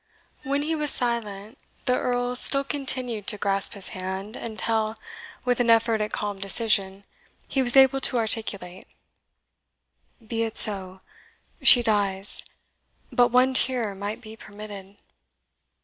When 0.41 0.63
he 0.63 0.73
was 0.73 0.89
silent, 0.89 1.59
the 1.85 1.95
Earl 1.95 2.35
still 2.35 2.63
continued 2.63 3.27
to 3.27 3.37
rasp 3.43 3.73
his 3.73 3.89
hand, 3.89 4.35
until, 4.35 4.97
with 5.45 5.59
an 5.59 5.69
effort 5.69 6.01
at 6.01 6.11
calm 6.11 6.39
decision, 6.39 7.03
he 7.47 7.61
was 7.61 7.77
able 7.77 8.01
to 8.01 8.17
articulate, 8.17 8.87
"Be 10.25 10.41
it 10.41 10.57
so 10.57 11.01
she 11.61 11.83
dies! 11.83 12.43
But 13.11 13.27
one 13.27 13.53
tear 13.53 13.93
might 13.93 14.21
be 14.21 14.35
permitted." 14.35 14.97